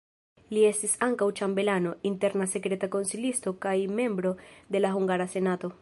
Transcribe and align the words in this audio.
Li 0.57 0.61
estis 0.69 0.95
ankaŭ 1.07 1.27
ĉambelano, 1.39 1.91
interna 2.11 2.49
sekreta 2.55 2.91
konsilisto 2.97 3.55
kaj 3.67 3.75
membro 4.01 4.33
de 4.77 4.83
la 4.83 4.95
hungara 4.99 5.31
senato. 5.37 5.77